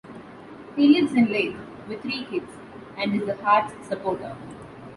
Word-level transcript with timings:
He 0.75 0.87
lives 0.87 1.13
in 1.13 1.31
Leith, 1.31 1.55
with 1.87 2.01
three 2.01 2.25
kids, 2.25 2.49
and 2.97 3.13
is 3.21 3.27
a 3.29 3.35
Hearts 3.35 3.75
supporter. 3.87 4.35